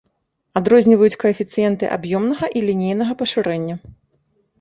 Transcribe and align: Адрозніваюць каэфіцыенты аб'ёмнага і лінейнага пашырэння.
Адрозніваюць 0.59 1.19
каэфіцыенты 1.23 1.85
аб'ёмнага 1.97 2.49
і 2.61 2.65
лінейнага 2.69 3.13
пашырэння. 3.21 3.75